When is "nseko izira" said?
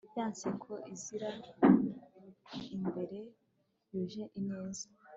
0.31-1.29